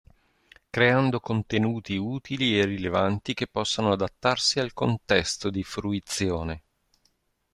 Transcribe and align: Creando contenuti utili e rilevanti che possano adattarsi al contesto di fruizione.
Creando 0.71 1.19
contenuti 1.19 1.95
utili 1.95 2.59
e 2.59 2.65
rilevanti 2.65 3.35
che 3.35 3.45
possano 3.45 3.91
adattarsi 3.91 4.59
al 4.59 4.73
contesto 4.73 5.51
di 5.51 5.61
fruizione. 5.63 6.63